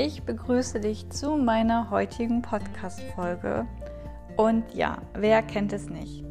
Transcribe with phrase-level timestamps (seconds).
[0.00, 3.66] Ich begrüße dich zu meiner heutigen Podcast-Folge.
[4.36, 6.24] Und ja, wer kennt es nicht?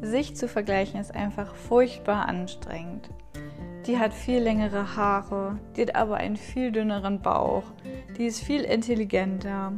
[0.00, 3.10] Sich zu vergleichen ist einfach furchtbar anstrengend.
[3.86, 7.62] Die hat viel längere Haare, die hat aber einen viel dünneren Bauch,
[8.18, 9.74] die ist viel intelligenter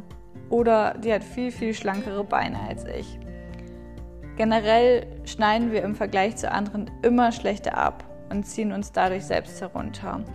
[0.49, 3.19] oder die hat viel, viel schlankere Beine als ich.
[4.37, 9.61] Generell schneiden wir im Vergleich zu anderen immer schlechter ab und ziehen uns dadurch selbst
[9.61, 10.25] herunter.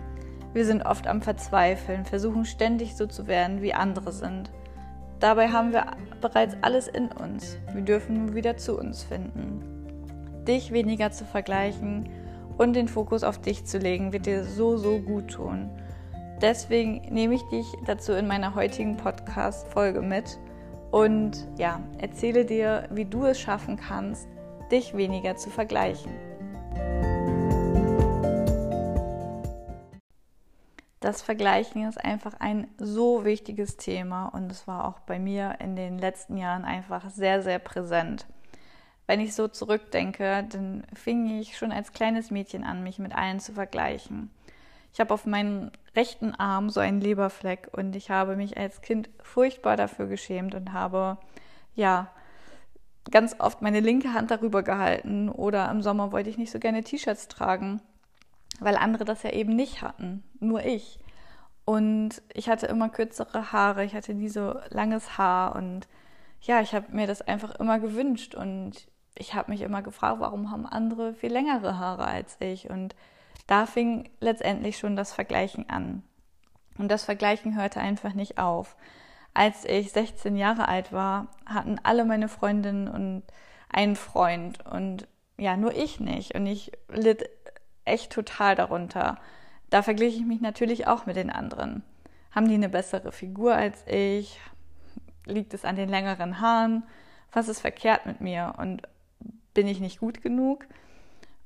[0.53, 4.51] Wir sind oft am Verzweifeln, versuchen ständig so zu werden, wie andere sind.
[5.19, 5.85] Dabei haben wir
[6.19, 7.57] bereits alles in uns.
[7.73, 9.61] Wir dürfen nur wieder zu uns finden.
[10.47, 12.09] Dich weniger zu vergleichen
[12.57, 15.69] und den Fokus auf dich zu legen, wird dir so, so gut tun.
[16.41, 20.39] Deswegen nehme ich dich dazu in meiner heutigen Podcast-Folge mit
[20.89, 24.27] und ja, erzähle dir, wie du es schaffen kannst,
[24.71, 26.30] dich weniger zu vergleichen.
[31.01, 35.75] Das Vergleichen ist einfach ein so wichtiges Thema und es war auch bei mir in
[35.75, 38.27] den letzten Jahren einfach sehr, sehr präsent.
[39.07, 43.39] Wenn ich so zurückdenke, dann fing ich schon als kleines Mädchen an, mich mit allen
[43.39, 44.29] zu vergleichen.
[44.93, 49.09] Ich habe auf meinem rechten Arm so einen Leberfleck und ich habe mich als Kind
[49.23, 51.17] furchtbar dafür geschämt und habe
[51.73, 52.11] ja
[53.09, 56.83] ganz oft meine linke Hand darüber gehalten oder im Sommer wollte ich nicht so gerne
[56.83, 57.81] T-Shirts tragen
[58.61, 60.99] weil andere das ja eben nicht hatten, nur ich.
[61.65, 65.87] Und ich hatte immer kürzere Haare, ich hatte nie so langes Haar und
[66.41, 70.51] ja, ich habe mir das einfach immer gewünscht und ich habe mich immer gefragt, warum
[70.51, 72.95] haben andere viel längere Haare als ich und
[73.47, 76.03] da fing letztendlich schon das Vergleichen an.
[76.77, 78.75] Und das Vergleichen hörte einfach nicht auf.
[79.33, 83.23] Als ich 16 Jahre alt war, hatten alle meine Freundinnen und
[83.69, 85.07] einen Freund und
[85.37, 86.35] ja, nur ich nicht.
[86.35, 87.29] Und ich litt
[87.85, 89.17] echt total darunter.
[89.69, 91.83] Da vergleiche ich mich natürlich auch mit den anderen.
[92.31, 94.39] Haben die eine bessere Figur als ich?
[95.25, 96.83] Liegt es an den längeren Haaren?
[97.31, 98.53] Was ist verkehrt mit mir?
[98.57, 98.83] Und
[99.53, 100.65] bin ich nicht gut genug?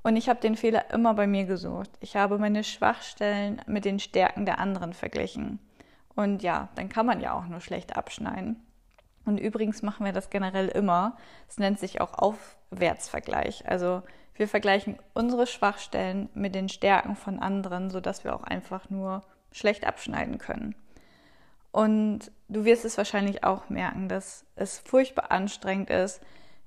[0.04, 1.90] Und ich habe den Fehler immer bei mir gesucht.
[2.00, 5.60] Ich habe meine Schwachstellen mit den Stärken der anderen verglichen.
[6.16, 8.64] Und ja, dann kann man ja auch nur schlecht abschneiden.
[9.26, 11.18] Und übrigens machen wir das generell immer.
[11.50, 13.68] Es nennt sich auch Aufwärtsvergleich.
[13.68, 14.04] Also
[14.36, 19.86] wir vergleichen unsere Schwachstellen mit den Stärken von anderen, sodass wir auch einfach nur schlecht
[19.86, 20.76] abschneiden können.
[21.72, 26.22] Und du wirst es wahrscheinlich auch merken, dass es furchtbar anstrengend ist,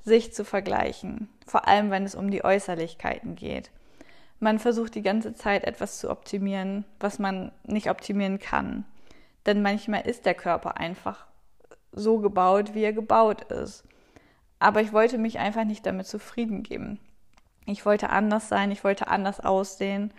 [0.05, 3.71] sich zu vergleichen, vor allem wenn es um die Äußerlichkeiten geht.
[4.41, 8.85] Man versucht die ganze Zeit etwas zu optimieren, was man nicht optimieren kann.
[9.47, 11.27] Denn manchmal ist der Körper einfach
[11.93, 13.85] so gebaut, wie er gebaut ist.
[14.59, 17.01] Aber ich wollte mich einfach nicht damit zufrieden geben.
[17.71, 20.11] Ich wollte anders sein, ich wollte anders aussehen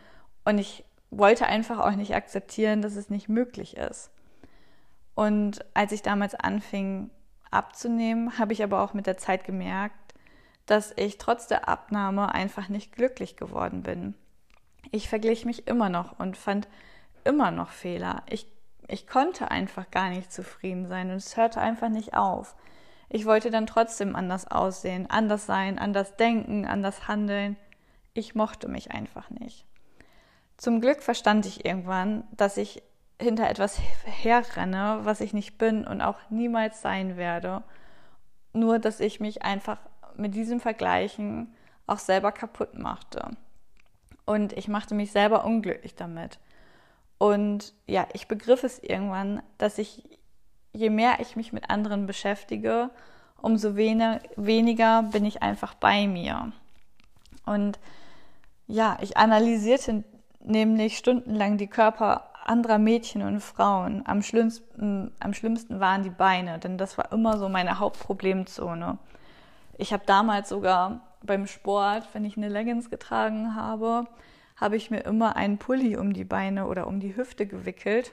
[0.45, 4.11] und ich wollte einfach auch nicht akzeptieren, dass es nicht möglich ist.
[5.15, 7.09] Und als ich damals anfing
[7.49, 10.13] abzunehmen, habe ich aber auch mit der Zeit gemerkt,
[10.67, 14.13] dass ich trotz der Abnahme einfach nicht glücklich geworden bin.
[14.91, 16.67] Ich verglich mich immer noch und fand
[17.23, 18.21] immer noch Fehler.
[18.29, 18.47] Ich,
[18.87, 22.55] ich konnte einfach gar nicht zufrieden sein und es hörte einfach nicht auf
[23.09, 27.57] ich wollte dann trotzdem anders aussehen, anders sein, anders denken, anders handeln.
[28.13, 29.65] Ich mochte mich einfach nicht.
[30.57, 32.83] Zum Glück verstand ich irgendwann, dass ich
[33.19, 37.63] hinter etwas herrenne, was ich nicht bin und auch niemals sein werde.
[38.53, 39.77] Nur, dass ich mich einfach
[40.15, 41.53] mit diesem Vergleichen
[41.87, 43.31] auch selber kaputt machte.
[44.25, 46.39] Und ich machte mich selber unglücklich damit.
[47.17, 50.18] Und ja, ich begriff es irgendwann, dass ich
[50.73, 52.89] je mehr ich mich mit anderen beschäftige,
[53.41, 56.51] umso weniger bin ich einfach bei mir.
[57.45, 57.79] Und
[58.67, 60.03] ja, ich analysierte
[60.41, 64.03] nämlich stundenlang die Körper anderer Mädchen und Frauen.
[64.05, 68.97] Am schlimmsten, am schlimmsten waren die Beine, denn das war immer so meine Hauptproblemzone.
[69.77, 74.05] Ich habe damals sogar beim Sport, wenn ich eine Leggings getragen habe,
[74.55, 78.11] habe ich mir immer einen Pulli um die Beine oder um die Hüfte gewickelt,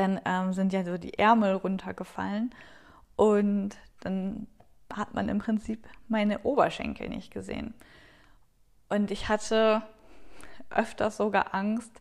[0.00, 2.50] dann ähm, sind ja so die Ärmel runtergefallen
[3.16, 4.46] und dann
[4.92, 7.74] hat man im Prinzip meine Oberschenkel nicht gesehen.
[8.88, 9.82] Und ich hatte
[10.70, 12.00] öfters sogar Angst,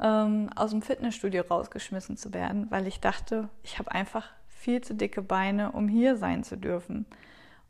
[0.00, 4.94] ähm, aus dem Fitnessstudio rausgeschmissen zu werden, weil ich dachte, ich habe einfach viel zu
[4.94, 7.06] dicke Beine, um hier sein zu dürfen.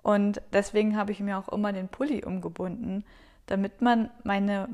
[0.03, 3.05] Und deswegen habe ich mir auch immer den Pulli umgebunden,
[3.47, 4.69] damit man meine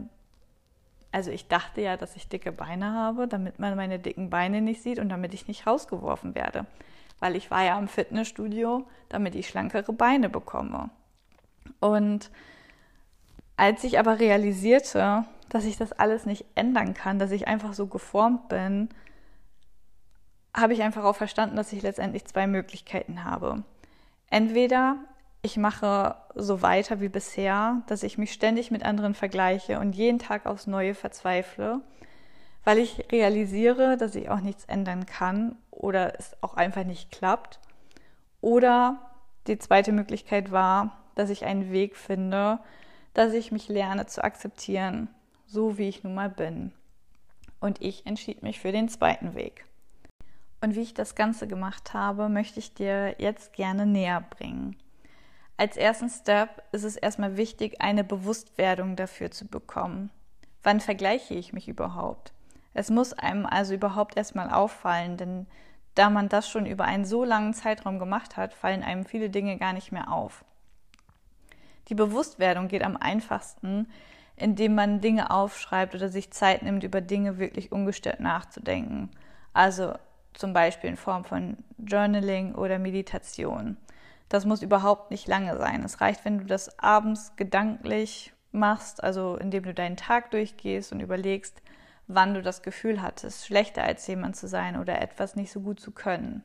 [1.12, 4.82] also ich dachte ja, dass ich dicke Beine habe, damit man meine dicken Beine nicht
[4.82, 6.66] sieht und damit ich nicht rausgeworfen werde.
[7.18, 10.90] Weil ich war ja im Fitnessstudio, damit ich schlankere Beine bekomme.
[11.80, 12.30] Und
[13.56, 17.86] als ich aber realisierte, dass ich das alles nicht ändern kann, dass ich einfach so
[17.86, 18.88] geformt bin,
[20.56, 23.62] habe ich einfach auch verstanden, dass ich letztendlich zwei Möglichkeiten habe.
[24.30, 24.96] Entweder
[25.42, 30.18] ich mache so weiter wie bisher, dass ich mich ständig mit anderen vergleiche und jeden
[30.18, 31.80] Tag aufs Neue verzweifle,
[32.64, 37.58] weil ich realisiere, dass ich auch nichts ändern kann oder es auch einfach nicht klappt.
[38.42, 39.10] Oder
[39.46, 42.58] die zweite Möglichkeit war, dass ich einen Weg finde,
[43.14, 45.08] dass ich mich lerne zu akzeptieren,
[45.46, 46.72] so wie ich nun mal bin.
[47.60, 49.64] Und ich entschied mich für den zweiten Weg.
[50.62, 54.76] Und wie ich das Ganze gemacht habe, möchte ich dir jetzt gerne näher bringen.
[55.60, 60.08] Als ersten Step ist es erstmal wichtig, eine Bewusstwerdung dafür zu bekommen.
[60.62, 62.32] Wann vergleiche ich mich überhaupt?
[62.72, 65.46] Es muss einem also überhaupt erstmal auffallen, denn
[65.94, 69.58] da man das schon über einen so langen Zeitraum gemacht hat, fallen einem viele Dinge
[69.58, 70.46] gar nicht mehr auf.
[71.88, 73.86] Die Bewusstwerdung geht am einfachsten,
[74.36, 79.10] indem man Dinge aufschreibt oder sich Zeit nimmt, über Dinge wirklich ungestört nachzudenken.
[79.52, 79.92] Also
[80.32, 83.76] zum Beispiel in Form von Journaling oder Meditation.
[84.30, 85.82] Das muss überhaupt nicht lange sein.
[85.84, 91.00] Es reicht, wenn du das abends gedanklich machst, also indem du deinen Tag durchgehst und
[91.00, 91.60] überlegst,
[92.06, 95.80] wann du das Gefühl hattest, schlechter als jemand zu sein oder etwas nicht so gut
[95.80, 96.44] zu können.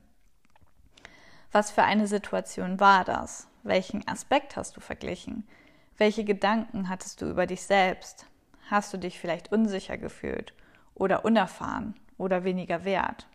[1.51, 3.47] Was für eine Situation war das?
[3.61, 5.47] Welchen Aspekt hast du verglichen?
[5.95, 8.25] Welche Gedanken hattest du über dich selbst?
[8.69, 10.55] Hast du dich vielleicht unsicher gefühlt
[10.95, 13.27] oder unerfahren oder weniger wert?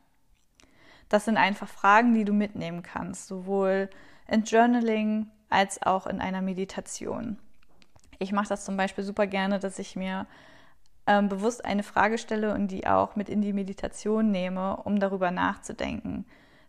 [1.08, 3.88] Das sind einfach Fragen, die du mitnehmen kannst, sowohl
[4.30, 7.38] in Journaling als auch in einer Meditation.
[8.18, 10.26] Ich mache das zum Beispiel super gerne, dass ich mir
[11.06, 15.30] ähm, bewusst eine Frage stelle und die auch mit in die Meditation nehme, um darüber
[15.30, 16.26] nachzudenken.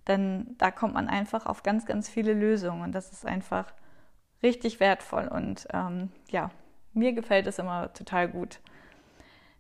[0.08, 3.72] Denn da kommt man einfach auf ganz, ganz viele Lösungen und das ist einfach
[4.42, 6.50] richtig wertvoll und ähm, ja,
[6.94, 8.60] mir gefällt es immer total gut.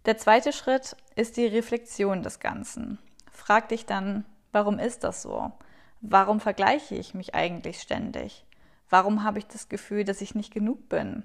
[0.05, 2.97] Der zweite Schritt ist die Reflexion des Ganzen.
[3.31, 5.51] Frag dich dann, Warum ist das so?
[6.01, 8.45] Warum vergleiche ich mich eigentlich ständig?
[8.89, 11.23] Warum habe ich das Gefühl, dass ich nicht genug bin?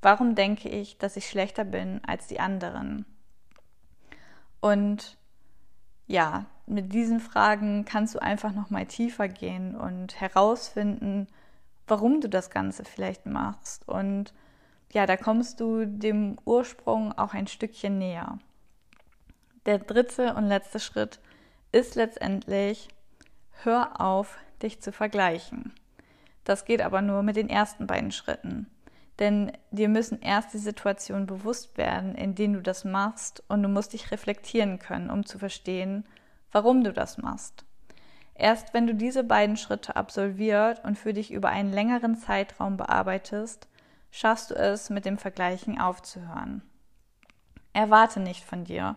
[0.00, 3.04] Warum denke ich, dass ich schlechter bin als die anderen?
[4.60, 5.18] Und
[6.06, 11.26] ja, mit diesen Fragen kannst du einfach noch mal tiefer gehen und herausfinden,
[11.86, 13.88] warum du das Ganze vielleicht machst.
[13.88, 14.32] Und
[14.92, 18.38] ja, da kommst du dem Ursprung auch ein Stückchen näher.
[19.66, 21.20] Der dritte und letzte Schritt
[21.72, 22.88] ist letztendlich,
[23.62, 25.72] hör auf, dich zu vergleichen.
[26.44, 28.70] Das geht aber nur mit den ersten beiden Schritten.
[29.18, 33.68] Denn dir müssen erst die Situationen bewusst werden, in denen du das machst, und du
[33.68, 36.04] musst dich reflektieren können, um zu verstehen,
[36.50, 37.64] warum du das machst.
[38.34, 43.68] Erst wenn du diese beiden Schritte absolviert und für dich über einen längeren Zeitraum bearbeitest,
[44.10, 46.62] schaffst du es, mit dem Vergleichen aufzuhören.
[47.72, 48.96] Erwarte nicht von dir,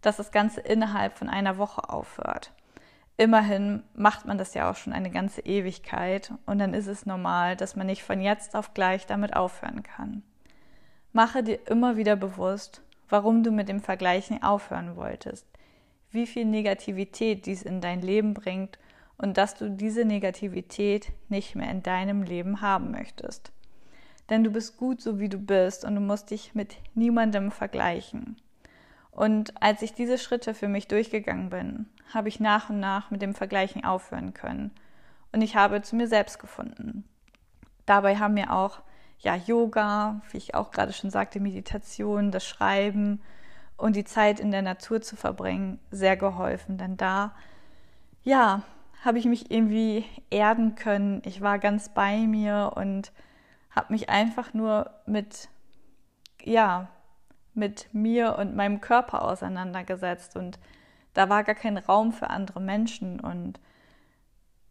[0.00, 2.52] dass das Ganze innerhalb von einer Woche aufhört.
[3.20, 7.56] Immerhin macht man das ja auch schon eine ganze Ewigkeit und dann ist es normal,
[7.56, 10.22] dass man nicht von jetzt auf gleich damit aufhören kann.
[11.12, 15.48] Mache dir immer wieder bewusst, warum du mit dem Vergleichen aufhören wolltest,
[16.12, 18.78] wie viel Negativität dies in dein Leben bringt
[19.16, 23.50] und dass du diese Negativität nicht mehr in deinem Leben haben möchtest.
[24.30, 28.36] Denn du bist gut so wie du bist und du musst dich mit niemandem vergleichen.
[29.18, 33.20] Und als ich diese Schritte für mich durchgegangen bin, habe ich nach und nach mit
[33.20, 34.70] dem Vergleichen aufhören können.
[35.32, 37.02] Und ich habe zu mir selbst gefunden.
[37.84, 38.78] Dabei haben mir auch
[39.18, 43.20] ja, Yoga, wie ich auch gerade schon sagte, Meditation, das Schreiben
[43.76, 46.78] und die Zeit in der Natur zu verbringen, sehr geholfen.
[46.78, 47.34] Denn da,
[48.22, 48.62] ja,
[49.04, 51.22] habe ich mich irgendwie erden können.
[51.24, 53.10] Ich war ganz bei mir und
[53.70, 55.48] habe mich einfach nur mit,
[56.44, 56.88] ja,
[57.58, 60.36] mit mir und meinem Körper auseinandergesetzt.
[60.36, 60.58] Und
[61.12, 63.20] da war gar kein Raum für andere Menschen.
[63.20, 63.60] Und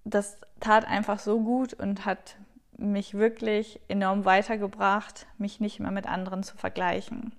[0.06, 2.38] das tat einfach so gut und hat
[2.78, 7.34] mich wirklich enorm weitergebracht, mich nicht mehr mit anderen zu vergleichen.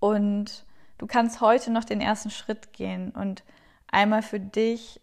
[0.00, 0.64] Und
[0.98, 3.44] du kannst heute noch den ersten Schritt gehen und
[3.86, 5.00] einmal für dich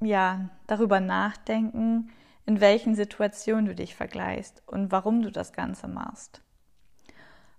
[0.00, 2.10] ja darüber nachdenken,
[2.44, 6.42] in welchen Situationen du dich vergleichst und warum du das Ganze machst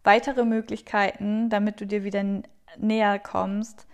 [0.08, 2.24] weitere Möglichkeiten, damit du dir wieder
[2.78, 3.86] näher kommst,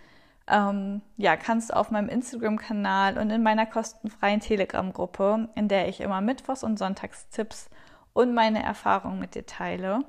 [0.47, 6.01] ähm, ja, kannst du auf meinem Instagram-Kanal und in meiner kostenfreien Telegram-Gruppe, in der ich
[6.01, 7.69] immer Mittwochs und Sonntags Tipps
[8.13, 10.01] und meine Erfahrungen mit dir teile.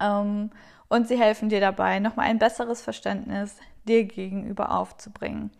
[0.00, 0.50] Ähm,
[0.88, 3.56] und sie helfen dir dabei, nochmal ein besseres Verständnis
[3.86, 5.50] dir gegenüber aufzubringen.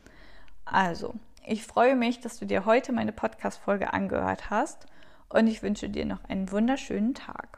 [0.65, 4.87] Also, ich freue mich, dass du dir heute meine Podcast-Folge angehört hast
[5.29, 7.49] und ich wünsche dir noch einen wunderschönen Tag.